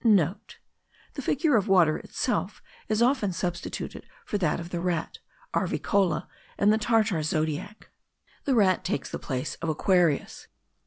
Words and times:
(* 0.01 0.01
The 0.03 1.21
figure 1.21 1.55
of 1.57 1.67
water 1.67 1.97
itself 1.97 2.63
is 2.89 3.03
often 3.03 3.31
substituted 3.33 4.07
for 4.25 4.39
that 4.39 4.59
of 4.59 4.71
the 4.71 4.79
Rat 4.79 5.19
(Arvicola) 5.53 6.27
in 6.57 6.71
the 6.71 6.79
Tartar 6.79 7.21
zodiac. 7.21 7.91
The 8.45 8.55
Rat 8.55 8.83
takes 8.83 9.11
the 9.11 9.19
place 9.19 9.57
of 9.61 9.69
Aquarius. 9.69 10.47